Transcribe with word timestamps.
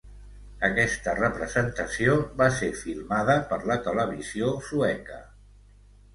Aquesta 0.67 1.11
representació 1.19 2.15
va 2.39 2.47
ser 2.61 2.71
filmada 2.81 3.37
per 3.53 3.61
la 3.75 3.79
Televisió 3.91 4.51
Sueca. 4.73 5.21